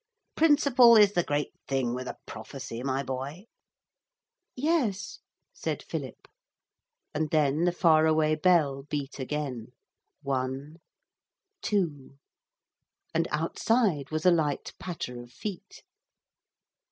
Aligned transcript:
Principle 0.35 0.97
is 0.97 1.13
the 1.13 1.21
great 1.21 1.53
thing 1.67 1.93
with 1.93 2.07
a 2.07 2.17
prophecy, 2.25 2.81
my 2.81 3.03
boy.' 3.03 3.45
'Yes,' 4.55 5.19
said 5.53 5.83
Philip. 5.83 6.27
And 7.13 7.29
then 7.29 7.65
the 7.65 7.71
far 7.71 8.07
away 8.07 8.33
bell 8.33 8.81
beat 8.89 9.19
again. 9.19 9.73
One, 10.23 10.77
two. 11.61 12.17
And 13.13 13.27
outside 13.29 14.09
was 14.09 14.25
a 14.25 14.31
light 14.31 14.73
patter 14.79 15.21
of 15.21 15.31
feet. 15.31 15.83